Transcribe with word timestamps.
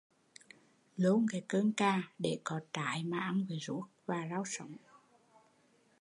Lôn 0.97 1.25
cái 1.31 1.41
cơn 1.47 1.73
cà 1.73 2.01
để 2.19 2.39
có 2.43 2.59
trái 2.73 3.03
mà 3.03 3.19
ăn 3.19 3.45
với 3.49 3.57
ruốc 3.61 3.83
và 4.05 4.27
rau 4.31 4.43
sống 4.45 4.75